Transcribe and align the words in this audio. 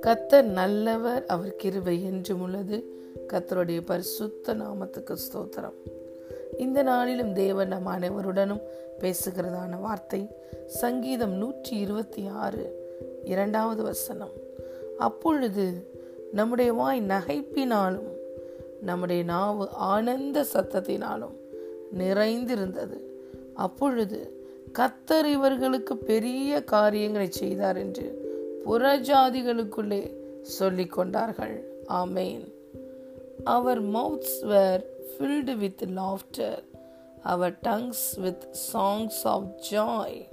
கத்தர் 0.00 0.42
நல்லவர் 0.42 1.26
அவர் 1.26 1.56
கிருவை 1.62 2.02
என்றும் 2.02 2.40
உள்ளது. 2.40 2.84
கத்தருடைய 3.28 3.80
பரிசுத்த 3.84 4.54
நாமத்துக்கு 4.54 5.16
ஸ்தோத்திரம். 5.16 5.72
இந்த 6.56 6.82
நாளிலும் 6.82 7.32
தேவன் 7.32 7.68
நம் 7.68 7.86
அனைவருடனும் 7.86 8.60
பேசுகிறதான 8.98 9.80
வார்த்தை 9.80 10.26
சங்கீதம் 10.66 11.32
நூற்றி 11.32 11.76
இருபத்தி 11.76 12.26
ஆறு 12.26 12.90
இரண்டாவது 13.24 13.82
வசனம். 13.82 14.32
அப்பொழுது 14.98 15.90
நம்முடைய 16.32 16.72
வாய் 16.72 17.02
நகைப்பினாலும் 17.02 18.10
நம்முடைய 18.80 19.24
நாவு 19.24 19.68
ஆனந்த 19.68 20.44
சத்தத்தினாலும் 20.54 21.36
நிறைந்திருந்தது. 21.92 23.20
அப்பொழுது 23.54 24.41
கத்தர் 24.78 25.24
இவர்களுக்கு 25.24 25.96
பெரிய 25.96 26.64
காரியங்களை 26.64 27.30
செய்தார் 27.30 27.76
என்று 27.76 28.20
புறஜாதிகளுக்குள்ளே 28.66 30.12
சொல்லிக் 30.42 30.92
கொண்டார்கள். 30.92 31.72
ஆமேன். 31.88 32.52
Our 33.44 33.82
mouths 33.82 34.42
were 34.42 34.90
filled 35.10 35.56
with 35.56 35.82
laughter 35.96 36.64
our 37.22 37.58
tongues 37.68 38.20
with 38.20 38.56
songs 38.72 39.24
of 39.24 39.60
joy 39.70 40.28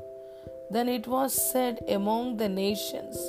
then 0.71 0.87
it 0.87 1.05
was 1.05 1.25
said 1.25 1.79
among 1.85 2.35
the 2.35 2.47
nations 2.47 3.21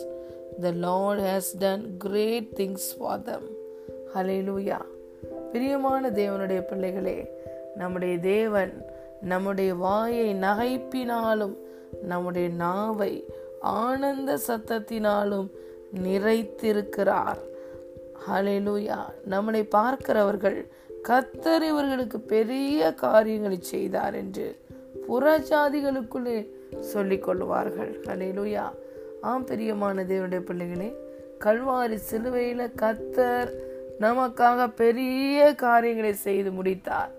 the 0.60 0.70
Lord 0.70 1.20
has 1.20 1.59
done 1.59 1.96
great 1.98 2.48
things 2.56 2.88
for 2.98 3.23
them 3.23 3.48
hallelujah 4.15 4.80
பிரியமான 5.52 6.10
தேவனுடைய 6.10 6.60
பிள்ளைகளே 6.60 7.30
நம்முடைய 7.74 8.18
தேவன் 8.18 8.89
நம்முடைய 9.20 9.74
வாயை 9.74 10.34
நகைப்பினாலும் 10.34 11.56
நம்முடைய 12.02 12.48
நாவை 12.48 13.24
ஆனந்த 13.60 14.38
சத்தத்தினாலும் 14.46 15.48
நிறைத்திருக்கிறார். 15.95 17.40
ஹலெலுயா 18.30 18.99
நம்மளை 19.30 19.62
பார்க்கிறவர்கள் 19.62 20.71
கத்தர் 21.09 21.62
இவர்களுக்கு 21.62 22.21
பெரிய 22.21 22.95
காரியங்களை 22.95 23.59
செய்தார் 23.60 24.15
என்று 24.15 24.59
புறஜாதிகளுக்குள்ளே 25.09 26.49
சொல்லிக் 26.80 27.23
கொள்வார்கள். 27.23 28.01
ஹலெலுயா 28.01 28.71
ஆம் 29.21 29.45
பிரியமான 29.45 30.02
தேவனுடைய 30.02 30.40
பிள்ளைகளே 30.40 30.95
கல்வாரி 31.38 31.99
சிலுவையில 32.10 32.71
கத்தர் 32.79 33.51
நமக்காக 34.01 34.73
பெரிய 34.77 35.55
காரியங்களை 35.55 36.12
செய்து 36.15 36.52
முடித்தார். 36.52 37.18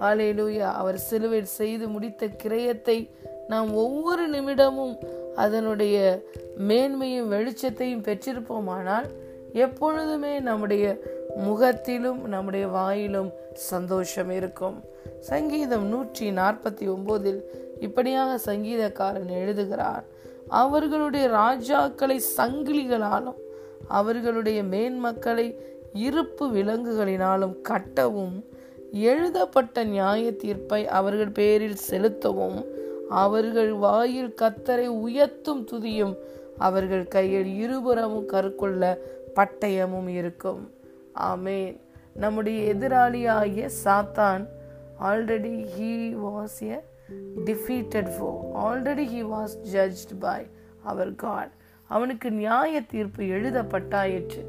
ஹாலேலூயா 0.00 0.72
அவர் 0.72 0.98
சிலுவையில் 0.98 1.46
செய்து 1.46 1.88
முடித்த 1.88 2.26
கிரயத்தை 2.26 3.10
நாம் 3.48 3.74
ஒவ்வொரு 3.74 4.30
நிமிடமும் 4.30 4.96
அதனுடைய 5.34 6.22
மேன்மையும் 6.68 7.28
வெளிச்சத்தையும் 7.28 8.02
பெற்றிருப்போமானால் 8.02 9.06
எப்பொழுதுமே 9.52 10.40
நம்முடைய 10.40 11.00
முகத்திலும் 11.36 12.28
நம்முடைய 12.28 12.66
வாயிலும் 12.66 13.32
சந்தோஷம் 13.54 14.30
இருக்கும். 14.30 14.84
சங்கீதம் 15.20 15.86
நூற்றி 15.86 16.30
நாற்பத்தி 16.30 16.88
ஒன்பதில் 16.88 17.42
இப்படியாக 17.80 18.52
சங்கீதக்காரன் 18.52 19.30
எழுதுகிறார் 19.30 20.04
அவர்களுடைய 20.48 21.28
ராஜாக்களை 21.28 22.20
சங்கிலிகளாலும் 22.36 23.36
அவர்களுடைய 23.88 24.62
மேன்மக்களை 24.62 25.54
இருப்பு 25.92 26.48
விலங்குகளினாலும் 26.48 27.56
கட்டவும் 27.68 28.44
எழுதப்பட்ட 28.92 29.84
நியாய 29.84 30.32
தீர்ப்பை 30.32 30.86
அவர்கள் 30.86 31.28
பேரில் 31.28 31.74
செலுத்தவும் 31.74 32.64
அவர்கள் 33.10 33.72
வாயில் 33.72 34.34
கத்தரை 34.42 34.86
உயர்த்தும் 34.86 35.66
துதியும் 35.66 36.16
அவர்கள் 36.58 37.08
கையில் 37.08 37.56
இருபுறமும் 37.56 38.28
கருக்குள்ள 38.28 38.98
பட்டயமும் 39.34 40.08
இருக்கும். 40.08 40.70
ஆமேன். 41.20 41.80
நம்முடைய 42.14 42.74
எதிராளியாகிய 42.74 43.70
சாத்தான் 43.84 44.46
already 45.02 45.66
he 45.78 46.16
was 46.24 46.62
a 46.62 46.84
defeated 47.44 48.08
foe 48.08 48.38
already 48.54 49.04
he 49.14 49.26
was 49.34 49.66
judged 49.72 50.14
by 50.18 50.46
our 50.82 51.14
God 51.14 51.50
அவனுக்கு 51.86 52.30
நியாய 52.30 52.80
தீர்ப்பு 52.80 53.22
எழுதப்பட்டாயிற்று. 53.22 54.44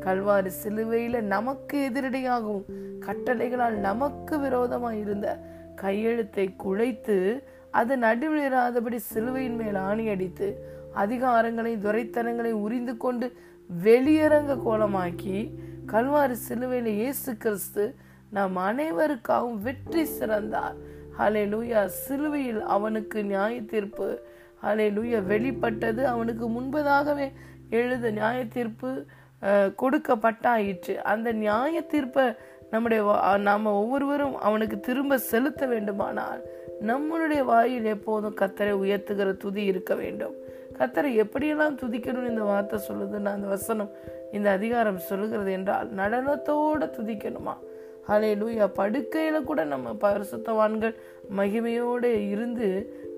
கல்வாரி 0.00 0.46
சிலுவையில் 0.46 1.24
நமக்கு 1.24 1.90
எதிரடியாகவும் 1.92 2.64
கட்டளைகளால் 3.10 3.76
நமக்கு 3.86 4.34
விரோதமாக 4.42 4.98
இருந்த 5.04 5.28
கையெழுத்தை 5.80 6.44
குழைத்து 6.62 7.16
அது 7.78 7.94
நடுவில் 8.04 8.44
இராதபடி 8.48 8.98
சிலுவையின் 9.08 9.56
மேல் 9.60 9.78
ஆணியடித்து 9.88 10.48
அதிகாரங்களை 11.02 11.72
துரைத்தனங்களை 11.84 12.52
உரிந்து 12.64 12.94
கொண்டு 13.04 13.26
வெளியரங்க 13.70 14.54
கோலமாக்கி 14.66 15.38
கல்வாரி 15.92 16.36
சிலுவையில் 16.46 16.90
இயேசு 17.00 17.30
கிறிஸ்து 17.44 17.84
நாம் 18.36 18.56
அனைவருக்காகவும் 18.68 19.60
வெற்றி 19.66 20.04
சிறந்தார். 20.18 20.76
ஹலே 21.18 21.44
லூயா 21.52 21.80
சிலுவையில் 22.04 22.62
அவனுக்கு 22.74 23.18
நியாய 23.30 23.54
தீர்ப்பு 23.72 24.08
ஹலே 24.64 24.88
லூயா 24.96 25.20
வெளிப்பட்டது 25.32 26.04
அவனுக்கு 26.14 26.46
முன்பதாகவே 26.56 27.28
எழுத 27.80 28.04
நியாய 28.20 28.38
தீர்ப்பு 28.56 28.92
கொடுக்கப்பட்டாயிற்று. 29.82 30.94
அந்த 31.12 31.28
நியாய 31.42 31.82
தீர்ப்பை 31.92 32.26
நம்முடைய 32.70 33.02
நாம் 33.38 33.66
ஒவ்வொருவரும் 33.66 34.36
அவனுக்கு 34.36 34.80
திரும்ப 34.80 35.18
செலுத்த 35.18 35.66
வேண்டுமானால் 35.66 36.40
நம்மளுடைய 36.86 37.42
வாயில் 37.44 37.84
எப்போதும் 37.84 38.36
கத்தரை 38.40 38.74
உயர்த்துகிற 38.82 39.36
துதி 39.36 39.64
இருக்க 39.64 39.94
வேண்டும். 39.94 40.34
கத்தரை 40.78 41.10
எப்படியெல்லாம் 41.22 41.76
துதிக்கணும்னு 41.80 42.28
இந்த 42.28 42.42
வார்த்தை 42.42 42.78
சொல்லுதுன்னு 42.88 43.32
அந்த 43.34 43.46
வசனம் 43.46 43.90
இந்த 44.32 44.50
அதிகாரம் 44.50 44.98
சொல்லுகிறது 44.98 45.52
என்றால் 45.52 45.88
நடனத்தோட 45.94 46.86
துதிக்கணுமா? 46.96 47.54
ஹலே 48.08 48.30
லூயா 48.42 48.66
படுக்கையில 48.76 49.42
கூட 49.44 49.64
நம்ம 49.64 49.90
பரிசுத்தவான்கள் 50.00 50.94
மகிமையோடு 51.36 52.10
இருந்து 52.28 52.68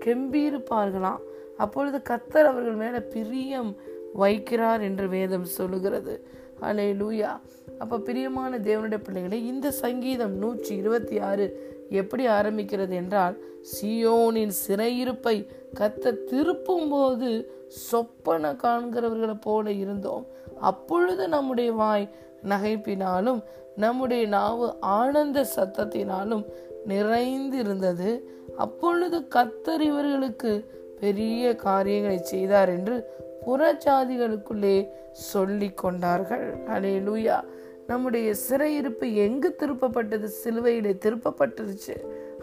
கெம்பியிருப்பார்களாம். 0.05 1.23
அப்பொழுது 1.57 1.99
கத்தர் 2.11 2.51
அவர்கள் 2.53 2.81
மேல 2.85 3.01
பிரியம் 3.01 3.77
வைக்கிறார் 4.21 4.81
என்று 4.81 5.09
வேதம் 5.09 5.49
சொல்லுகிறது. 5.59 6.15
ஹலே 6.63 6.89
லூயா 7.03 7.31
அப்ப 7.79 7.99
பிரியமான 7.99 8.59
தேவனுடைய 8.59 9.05
பிள்ளைகளை 9.05 9.47
இந்த 9.47 9.71
சங்கீதம் 9.71 10.33
நூற்றி 10.33 10.77
இருபத்தி 10.77 11.19
ஆறு 11.19 11.47
எப்படி 11.91 12.27
ஆரம்பிக்கிறது 12.27 12.89
என்றால் 12.89 13.37
சியோனின் 13.63 14.53
சிறையிருப்பை 14.67 15.47
கத்த 15.81 16.15
திருப்பும் 16.31 16.89
போது 16.91 17.53
சொப்பன 17.69 18.53
காண்கிறவர்களை 18.53 19.41
போல 19.41 19.73
இருந்தோம். 19.73 20.27
அப்பொழுது 20.61 21.29
நம்முடைய 21.29 21.73
வாய் 21.73 22.15
நகைப்பினாலும் 22.49 23.43
நம்முடைய 23.77 24.27
நாவு 24.27 24.81
ஆனந்த 24.81 25.47
சத்தத்தினாலும் 25.57 26.45
நிறைந்து 26.87 27.59
இருந்தது 27.59 28.31
அப்பொழுது 28.57 29.21
கத்தர் 29.21 29.81
இவர்களுக்கு 29.81 30.81
பெரிய 31.01 31.57
காரியங்களை 31.57 32.19
செய்தார் 32.19 32.69
என்று 32.69 33.11
புறஜாதிகளுக்குள்ளே 33.47 34.77
சொல்லி 35.13 35.71
கொண்டார்கள். 35.75 36.47
அலே 36.67 36.95
லூயா 37.07 37.39
நம்முடைய 37.87 38.35
சிறையிருப்பு 38.49 39.15
எங்கு 39.15 39.57
திருப்பப்பட்டது? 39.59 40.29
சிலுவையிலே 40.45 40.93
திருப்பப்பட்டுருச்சு. 41.05 41.97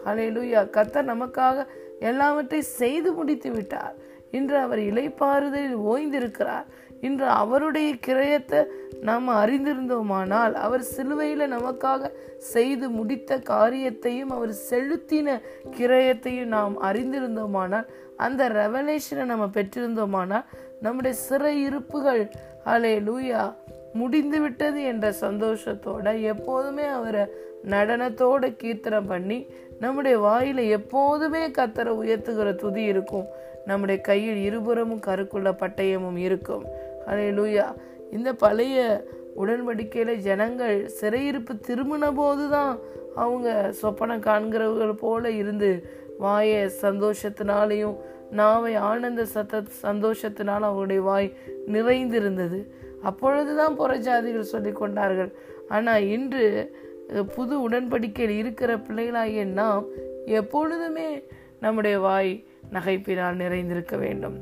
அலே 0.04 0.26
லூயா 0.34 0.60
கத்தர் 0.76 1.10
நமக்காக 1.12 1.66
எல்லாவற்றையும் 2.00 2.72
செய்து 2.80 3.12
முடித்து 3.12 3.50
விட்டார். 3.50 3.94
இன்று 4.30 4.56
அவர் 4.56 4.78
இலைப்பாறுதலில் 4.78 5.80
ஓய்ந்திருக்கிறார். 5.84 6.68
இன்று 7.00 7.26
அவருடைய 7.26 7.94
கிரயத்தை 8.06 8.60
நாம் 9.00 9.28
அறிந்திருந்தோமானால் 9.28 10.52
அவர் 10.52 10.80
சிலுவையில் 10.80 11.52
நமக்காக 11.52 12.10
செய்து 12.36 12.88
முடித்த 12.88 13.38
காரியத்தையும் 13.38 14.30
அவர் 14.30 14.52
செலுத்தின 14.70 15.38
கிரயத்தையும் 15.78 16.52
நாம் 16.56 16.82
அறிந்திருந்தோமானால் 16.82 17.88
அந்த 18.16 18.48
ரெவலேஷனை 18.48 19.24
நம்ம 19.24 19.46
பெற்றிருந்தோமானால் 19.46 20.48
நம்முடைய 20.80 21.16
சிறை 21.16 21.68
இருப்புகள் 21.68 22.22
அலே 22.66 22.94
லூயா 23.08 23.54
முடிந்து 23.92 24.40
விட்டது 24.40 24.82
என்ற 24.82 25.14
சந்தோஷத்தோட 25.20 26.20
எப்போதுமே 26.20 26.82
அவரை 26.82 27.24
நடனத்தோட 27.64 28.56
கீர்த்தனம் 28.56 29.06
பண்ணி 29.06 29.46
நம்முடைய 29.80 30.18
வாயில 30.20 30.68
எப்போதுமே 30.68 31.48
கத்தரை 31.48 31.92
உயர்த்துகிற 32.02 32.54
துதி 32.54 32.82
இருக்கும். 32.82 33.26
நம்முடைய 33.66 34.00
கையில் 34.00 34.36
இருபுறமும் 34.36 35.00
கருக்குள்ள 35.06 35.50
பட்டயமும் 35.62 36.16
இருக்கும். 36.16 36.64
அலே 37.06 37.26
லூயா 37.38 37.66
இந்த 38.10 38.32
பழைய 38.32 39.04
உடன்படிக்கையில 39.36 40.14
ஜனங்கள் 40.14 40.90
சிறையிருப்பு 41.00 41.54
திரும்பின 41.66 42.14
போதுதான் 42.14 42.78
அவங்க 43.14 43.72
சொப்பனம் 43.82 44.26
காண்கிறவர்கள் 44.28 44.92
போல 44.92 45.30
இருந்து 45.30 45.70
வாய 46.20 46.70
சந்தோஷத்தினாலையும் 46.82 47.96
நாவை 48.30 48.74
ஆனந்த 48.74 49.26
சத்த 49.34 49.66
சந்தோஷத்தினால் 49.82 50.60
அவருடைய 50.60 51.02
வாய் 51.02 51.36
நிறைந்திருந்தது. 51.66 52.74
அப்பொழுதுதான் 53.02 53.78
புறஜாதிகள் 53.78 54.50
சொல்லி 54.52 54.72
கொண்டார்கள். 54.72 55.34
ஆனா 55.68 55.96
இன்று 55.96 56.76
புது 57.34 57.68
உடன்படிக்கையில் 57.68 58.38
இருக்கிற 58.42 58.76
பிள்ளைகளாகிய 58.76 59.44
நாம் 59.44 59.84
எப்பொழுதுமே 60.26 61.22
நம்முடைய 61.60 61.98
வாய் 61.98 62.44
நகைப்பினால் 62.72 63.34
நிறைந்திருக்க 63.34 63.96
வேண்டும். 63.96 64.38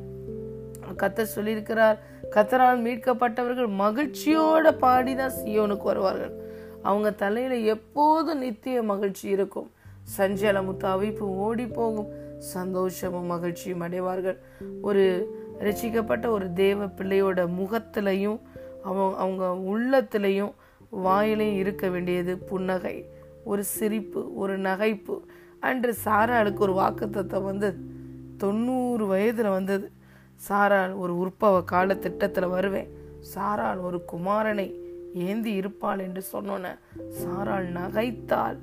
கத்தர் 0.96 1.34
சொல்லியிருக்கிறார் 1.36 1.98
கத்தரால் 2.30 2.82
மீட்கப்பட்டவர்கள் 2.86 3.70
மகிழ்ச்சியோட 3.78 4.70
பாடிதான் 4.80 5.36
சியோனுக்கு 5.44 5.82
வருவார்கள். 5.82 6.34
அவங்க 6.82 7.10
தலையில 7.10 7.54
எப்போதும் 7.54 8.38
நித்திய 8.38 8.82
மகிழ்ச்சி 8.82 9.28
இருக்கும். 9.28 9.70
சஞ்சலமுத்து 10.18 10.84
அவிப்பு 10.84 11.20
ஓடி 11.20 11.66
போகும் 11.66 12.26
சந்தோஷமும் 12.38 13.26
மகிழ்ச்சியும் 13.26 13.80
அடைவார்கள். 13.80 14.38
ஒரு 14.82 15.04
ரசிக்கப்பட்ட 15.60 16.26
ஒரு 16.26 16.52
தேவ 16.52 16.86
பிள்ளையோட 16.86 17.48
முகத்திலையும் 17.60 18.40
அவங்க 18.82 19.16
அவங்க 19.16 19.46
உள்ளத்திலையும் 19.70 20.52
வாயிலையும் 20.90 21.56
இருக்க 21.56 21.88
வேண்டியது 21.88 22.38
புன்னகை. 22.38 23.08
ஒரு 23.44 23.64
சிரிப்பு 23.64 24.34
ஒரு 24.34 24.58
நகைப்பு. 24.58 25.20
அன்று 25.60 25.96
சாராளுக்கு 26.04 26.58
ஒரு 26.58 26.72
வாக்குத்தத்தம் 26.72 27.42
வந்தது 27.42 27.76
தொண்ணூறு 28.36 29.06
வயதில் 29.06 29.48
வந்தது. 29.48 29.90
சாராள் 30.48 30.96
ஒரு 30.96 31.14
உற்பவ 31.14 31.64
கால 31.64 31.94
திட்டத்தில் 31.94 32.46
வருவேன். 32.46 32.90
சாராள் 33.34 33.80
ஒரு 33.80 34.04
குமாரனை 34.12 34.74
ஏந்தி 35.14 35.52
இருப்பாள் 35.52 35.98
என்று 35.98 36.24
சொன்னோன்ன 36.32 36.78
சாராள் 37.22 37.66
நகைத்தாள். 37.72 38.58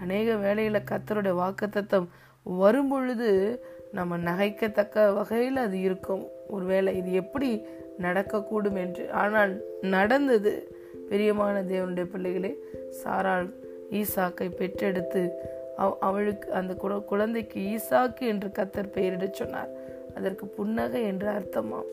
அநேக 0.00 0.36
வேளையில் 0.36 0.86
கத்தருடைய 0.90 1.34
வாக்குத்தத்தம் 1.42 2.06
வரும்பொழுது 2.46 3.60
நம்ம 3.92 4.18
நகைக்கத்தக்க 4.18 5.14
வகையில் 5.14 5.56
அது 5.56 5.80
இருக்கும். 5.80 6.28
ஒருவேளை 6.48 6.96
இது 6.96 7.12
எப்படி 7.12 7.66
நடக்கக்கூடும் 8.00 8.76
என்று. 8.76 9.12
ஆனால் 9.12 9.62
நடந்தது. 9.80 10.76
பிரியமான 11.08 11.62
தேவனுடைய 11.62 12.04
பிள்ளைகளே 12.04 12.58
சாராள் 13.04 13.50
ஈசாக்கை 13.90 14.56
பெற்றெடுத்து 14.56 15.30
அவ- 15.76 15.96
அவளுக்கு 16.00 16.52
அந்த 16.52 16.74
குழ- 16.74 17.04
குழந்தைக்கு 17.04 17.60
ஈசாக்கு 17.60 18.20
என்று 18.20 18.48
கத்தர் 18.48 18.90
பெயரிடச் 18.94 19.32
சொன்னார். 19.32 19.68
அதற்கு 20.14 20.46
புன்னகை 20.46 21.02
என்று 21.02 21.28
அர்த்தமாம். 21.28 21.86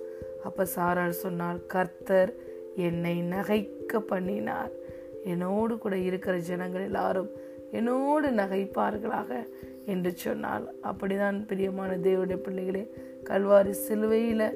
அப்ப 0.44 0.68
சாராள் 0.76 1.10
சொன்னாள் 1.10 1.66
கர்த்தர் 1.68 2.34
என்னை 2.76 3.24
நகைக்க 3.24 4.00
பண்ணினார். 4.00 4.72
என்னோடு 5.24 5.78
கூட 5.78 5.98
இருக்கிற 5.98 6.38
ஜனங்கள் 6.38 6.84
எல்லாரும் 6.84 7.30
என்னோடு 7.72 8.30
நகைப்பார்களாக. 8.30 9.48
என்று 9.86 10.12
சொன்னால் 10.16 10.72
அப்படிதான் 10.84 11.46
பிரியமான 11.46 11.96
தேவனுடைய 11.96 12.36
பிள்ளைகளே 12.36 12.94
கல்வாரி 13.24 13.70
சிலுவையில் 13.70 14.48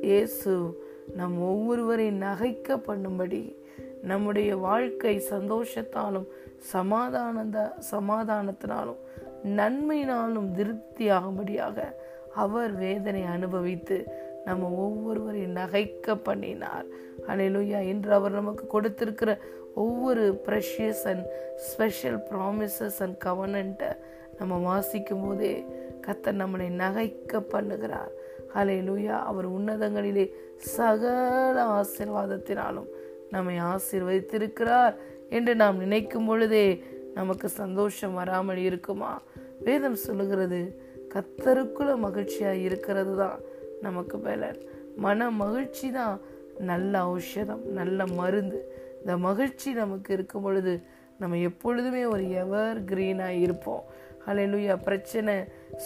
இயேசு 0.00 0.80
நம் 1.16 1.40
ஒவ்வொருவரையும் 1.40 2.22
நகைக்க 2.22 2.80
பண்ணும்படி 2.86 3.56
நம்முடைய 4.02 4.56
வாழ்க்கை 4.56 5.22
சந்தோஷத்தாலும் 5.30 6.26
சமாதானத 6.72 7.72
சமாதானத்தினாலும் 7.90 9.00
நன்மையினாலும் 9.44 10.48
திருப்தியாகும்படியாக 10.56 11.94
அவர் 12.34 12.72
வேதனை 12.72 13.24
அனுபவித்து 13.24 14.06
நம்ம 14.44 14.68
ஒவ்வொருவரையும் 14.68 15.56
நகைக்க 15.56 16.14
பண்ணினார். 16.22 16.84
ஹalleluya. 17.28 17.80
இன்று 17.80 18.12
அவர் 18.12 18.32
நமக்கு 18.32 18.66
கொடுத்திருக்கிற 18.66 19.38
ஒவ்வொரு 19.74 20.40
precious 20.46 21.04
and 21.04 21.26
special 21.56 22.18
promises 22.18 22.98
and 22.98 23.24
கவனண்ட்டை 23.24 23.96
நம்ம 24.38 24.56
வாசிக்கும் 24.56 25.26
போதே 25.26 25.64
கத்தர் 26.06 26.40
நம்மளை 26.42 26.68
நகைக்க 26.70 27.44
பண்ணுகிறார். 27.52 28.10
ஹalleluya. 28.54 29.06
அவர் 29.06 29.50
உன்னதங்களிலே 29.50 30.32
சகல 30.56 31.64
ஆசீர்வாதத்தினாலும் 31.64 32.86
நம்மை 33.30 33.60
ஆசிர்வதித்திருக்கிறார் 33.60 34.94
என்று 35.28 35.54
நாம் 35.54 35.78
நினைக்கும் 35.78 36.26
பொழுதே 36.26 36.84
நமக்கு 37.14 37.48
சந்தோஷம் 37.48 38.14
வராமல் 38.14 38.56
இருக்குமா? 38.56 39.22
வேதம் 39.60 39.94
சொல்லுகிறது 39.94 40.82
கத்தருக்குள்ள 41.14 41.96
மகிழ்ச்சியாக 41.96 42.54
இருக்கிறது 42.54 43.16
தான் 43.16 43.40
நமக்கு 43.80 44.18
பலன். 44.18 44.60
மன 44.96 45.30
மகிழ்ச்சி 45.30 45.90
தான் 45.90 46.20
நல்ல 46.58 46.98
ஔஷதம் 46.98 47.64
நல்ல 47.64 48.06
மருந்து. 48.06 48.72
இந்த 49.00 49.16
மகிழ்ச்சி 49.16 49.72
நமக்கு 49.72 50.14
இருக்கும் 50.14 50.42
பொழுது 50.42 50.80
நம்ம 51.18 51.36
எப்பொழுதுமே 51.36 52.04
ஒரு 52.04 52.30
எவர் 52.30 52.84
கிரீனாக 52.84 53.32
இருப்போம். 53.32 53.82
அலையிலுயா 54.28 54.82
பிரச்சனை 54.82 55.34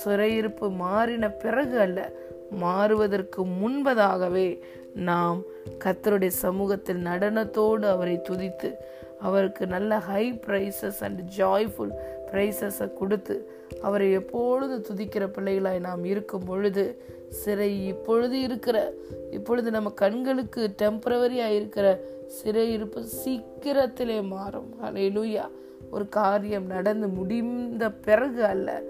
சிறையிருப்பு 0.05 0.71
மாறின 0.77 1.31
பிறகு 1.31 1.79
அல்ல 1.79 2.11
மாறுவதற்கு 2.51 3.45
முன்பதாகவே 3.45 4.59
நாம் 4.95 5.43
கத்தருடைய 5.85 6.27
சமூகத்தில் 6.27 7.05
நடனத்தோடு 7.05 7.89
அவரை 7.89 8.21
துதித்து 8.31 8.75
அவருக்கு 9.21 9.67
நல்ல 9.67 9.99
ஹை 9.99 10.41
ப்ரைஸஸ் 10.47 11.01
அண்ட் 11.01 11.21
ஜாய்ஃபுல் 11.37 11.93
ப்ரைஸஸை 12.33 12.93
கொடுத்து 12.93 13.35
அவரை 13.83 14.13
எப்பொழுது 14.13 14.75
துதிக்கிற 14.79 15.27
பிள்ளைகளாய் 15.27 15.81
நாம் 15.81 16.05
இருக்கும் 16.05 16.45
பொழுது 16.45 17.03
சிறை 17.29 17.87
இப்பொழுது 17.87 18.41
இருக்கிற 18.41 18.93
இப்பொழுது 19.31 19.71
நம்ம 19.71 19.91
கண்களுக்கு 19.91 20.75
டெம்பரவரியாக 20.83 21.55
இருக்கிற 21.55 22.01
சிறை 22.27 22.73
இருப்பு 22.73 23.05
சீக்கிரத்திலே 23.05 24.21
மாறும். 24.21 24.75
ஹalleluya 24.83 25.45
ஒரு 25.93 26.09
காரியம் 26.09 26.67
நடந்து 26.67 27.09
முடிந்த 27.09 27.91
பிறகு 27.91 28.45
அல்ல 28.45 28.81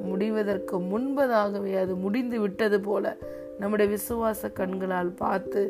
முடிவதற்கு 0.00 0.80
முன்பதாகவே 0.80 1.78
அது 1.78 1.94
முடிந்து 1.96 2.40
விட்டது 2.40 2.80
போல 2.80 3.16
நம்முடைய 3.58 3.96
விசுவாச 3.96 4.52
கண்களால் 4.52 5.10
பார்த்து 5.10 5.60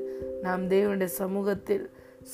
நாம் 0.42 0.68
தேவனுடைய 0.68 1.10
சமூகத்தில் 1.22 1.90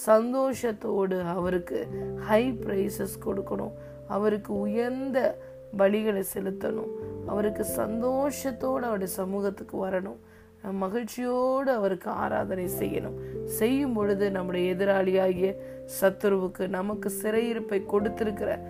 சந்தோஷத்தோடு 0.07 1.17
அவருக்கு 1.27 1.87
ஹை 2.27 2.59
ப்ரைசஸ் 2.65 3.17
கொடுக்கணும். 3.27 3.73
அவருக்கு 4.09 4.61
உயர்ந்த 4.61 5.39
பலிகளை 5.79 6.25
செலுத்தணும். 6.35 6.93
அவருக்கு 7.27 7.67
சந்தோஷத்தோடு 7.77 8.85
அவருடைய 8.89 9.13
சமூகத்துக்கு 9.13 9.87
வரணும். 9.87 10.21
மகிழ்ச்சியோடு 10.63 11.71
அவருக்கு 11.73 12.11
ஆராதனை 12.11 12.69
செய்யணும். 12.79 13.45
செய்யும் 13.45 13.93
பொழுது 13.93 14.31
நம்முடைய 14.31 14.75
எதிராளியாகிய 14.75 15.55
சத்துருவுக்கு 16.01 16.69
நமக்கு 16.69 17.13
சிறையிருப்பை 17.23 17.87
கொடுத்திருக்கிற 17.87 18.61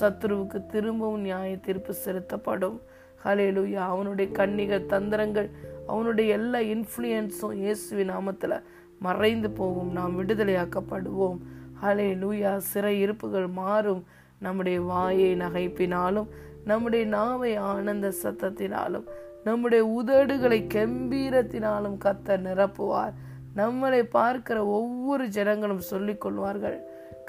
சத்துருவுக்கு 0.00 0.66
திரும்பவும் 0.66 1.20
நியாய 1.20 1.56
தீர்ப்பு 1.56 1.94
செலுத்தப்படும். 1.94 2.80
ஹலேலுயா 3.24 3.74
அவனுடைய 3.74 4.30
கன்னிகள் 4.32 4.86
தந்திரங்கள் 4.86 5.50
அவனுடைய 5.86 6.34
எல்லா 6.34 6.58
இன்ஃப்ளூயன்ஸும் 6.58 7.52
இயேசுவி 7.52 8.04
நாமத்துல 8.12 8.62
மறைந்து 8.98 9.50
போகும். 9.50 9.92
நாம் 9.92 10.22
விடுதலையாக்கப்படுவோம். 10.22 11.38
ஹலே 11.82 12.14
லூயா 12.14 12.56
சிறை 12.56 13.08
இருப்புகள் 13.08 13.50
மாறும். 13.52 14.04
நம்முடைய 14.38 14.80
வாயை 14.80 15.34
நகைப்பினாலும் 15.34 16.26
நம்முடைய 16.64 17.06
நாவை 17.06 17.56
ஆனந்த 17.56 18.12
சத்தத்தினாலும் 18.22 19.04
நம்முடைய 19.46 19.82
உதடுகளை 19.98 20.58
கம்பீரத்தினாலும் 20.74 21.98
கத்த 22.04 22.36
நிரப்புவார். 22.46 23.14
நம்மளை 23.56 24.02
பார்க்கிற 24.10 24.66
ஒவ்வொரு 24.66 25.28
ஜனங்களும் 25.28 25.86
சொல்லிக் 25.90 26.20
கொள்வார்கள் 26.20 26.78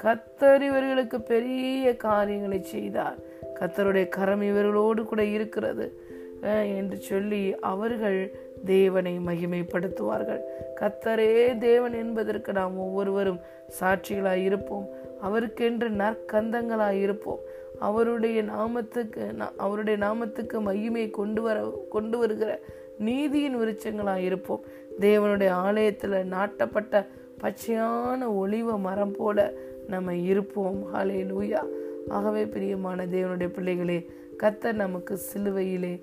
கத்தர் 0.02 0.60
இவர்களுக்கு 0.60 1.20
பெரிய 1.20 1.96
காரியங்களை 1.96 2.62
செய்தார். 2.62 3.18
கத்தருடைய 3.60 4.08
கரம் 4.08 4.42
இவர்களோடு 4.42 5.02
கூட 5.04 5.24
இருக்கிறது. 5.24 5.86
என்று 6.76 6.96
சொல்லி 6.96 7.42
அவர்கள் 7.72 8.18
தேவனை 8.64 9.14
மகிமைப்படுத்துவார்கள். 9.18 10.42
கத்தரே 10.80 11.58
தேவன் 11.58 11.92
என்பதற்கு 11.92 12.52
நாம் 12.52 12.78
ஒவ்வொருவரும் 12.78 13.40
சாட்சிகளாய் 13.80 14.44
இருப்போம். 14.50 14.86
அவருக்கென்று 15.20 15.88
நற்கந்தங்களாய் 16.02 17.00
இருப்போம். 17.06 17.40
அவருடைய 17.78 18.42
நாமத்துக்கு 18.42 19.32
நா- 19.38 19.56
அவருடைய 19.56 20.04
நாமத்துக்கு 20.04 20.60
மகிமை 20.60 21.10
கொண்டு 21.10 21.42
வர 21.42 21.86
கொண்டு 21.90 22.18
வருகிற 22.18 22.60
நீதியின் 22.98 23.56
விருச்சங்களாக 23.56 24.16
இருப்போம். 24.16 24.60
தேவனுடைய 25.00 25.48
ஆலயத்தில் 25.48 26.32
நாட்டப்பட்ட 26.32 27.06
பச்சையான 27.40 28.30
ஒளிவ 28.30 28.78
மரம் 28.78 29.12
போல 29.12 29.52
நம்ம 29.86 30.14
இருப்போம். 30.14 30.94
ஹாலே 30.94 31.26
லூயா 31.26 31.64
ஆகவே 32.08 32.46
பிரியமான 32.46 33.06
தேவனுடைய 33.06 33.48
பிள்ளைகளே 33.48 34.10
கத்தர் 34.42 34.72
நமக்கு 34.72 35.18
சிலுவையிலே 35.34 36.02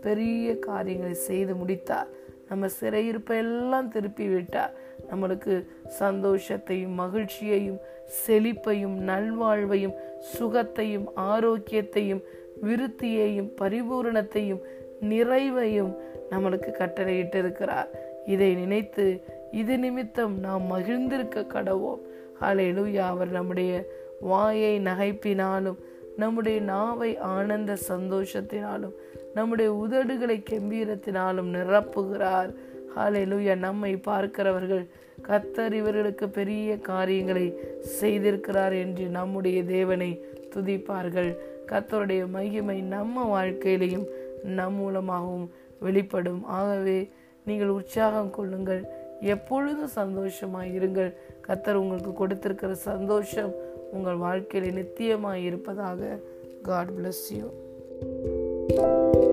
பெரிய 0.00 0.58
காரியங்களை 0.58 1.14
செய்து 1.14 1.54
முடித்தார். 1.54 2.06
நம்ம 2.48 2.66
சிறையிருப்பை 2.80 3.36
எல்லாம் 3.36 3.88
திருப்பி 3.88 4.28
விட்டார். 4.28 4.74
நம்மளுக்கு 5.10 5.66
சந்தோஷத்தையும் 6.00 6.94
மகிழ்ச்சியையும் 6.98 7.78
செழிப்பையும் 8.26 8.96
நல்வாழ்வையும் 8.98 9.94
சுகத்தையும் 10.38 11.04
ஆரோக்கியத்தையும் 11.14 12.22
விருத்தியையும் 12.62 13.50
பரிபூரணத்தையும் 13.60 14.62
நிறைவையும் 15.02 15.94
நம்மளுக்கு 16.30 16.70
கட்டளையிட்டு 16.70 17.38
இருக்கிறார் 17.38 17.88
இதை 18.26 18.54
நினைத்து 18.54 19.22
இது 19.52 19.78
நிமித்தம் 19.78 20.38
நாம் 20.38 20.72
மகிழ்ந்திருக்க 20.72 21.44
கடவோம் 21.48 22.00
அலையிலுயா 22.40 22.96
அவர் 22.96 23.30
நம்முடைய 23.30 23.84
வாயை 24.20 24.80
நகைப்பினாலும் 24.80 25.76
நம்முடைய 26.16 26.60
நாவை 26.60 27.18
ஆனந்த 27.18 27.76
சந்தோஷத்தினாலும் 27.88 28.94
நம்முடைய 29.34 29.72
உதடுகளை 29.72 30.42
கம்பீரத்தினாலும் 30.50 31.50
நிரப்புகிறார். 31.52 32.50
ஹாலெலுயா 32.96 33.54
நம்மை 33.56 33.96
பார்க்கிறவர்கள் 33.96 34.84
கத்தர் 35.28 35.72
இவர்களுக்கு 35.72 36.28
பெரிய 36.28 36.78
காரியங்களை 36.78 37.46
செய்திருக்கிறார் 38.00 38.74
என்று 38.84 39.04
நம்முடைய 39.18 39.64
தேவனை 39.64 40.10
துதிப்பார்கள். 40.54 41.30
கத்தருடைய 41.66 42.22
மகிமை 42.30 42.80
நம்ம 42.80 43.24
வாழ்க்கையிலையும் 43.32 44.06
நம் 44.44 44.74
மூலமாகவும் 44.74 45.50
வெளிப்படும். 45.80 46.42
ஆகவே 46.58 47.10
நீங்கள் 47.46 47.74
உற்சாகம் 47.78 48.30
கொள்ளுங்கள். 48.30 48.82
எப்பொழுதும் 49.20 49.94
சந்தோஷமாக 50.00 50.66
இருங்கள். 50.66 51.12
கத்தர் 51.48 51.80
உங்களுக்கு 51.82 52.12
கொடுத்திருக்கிற 52.12 52.74
சந்தோஷம் 52.74 53.54
உங்கள் 53.92 54.16
வாழ்க்கையில் 54.16 54.76
நித்தியமாக 54.78 55.44
இருப்பதாக 55.48 56.18
God 56.62 56.92
bless 56.98 57.24
you 57.38 57.46
thank 58.76 59.16
you. 59.16 59.25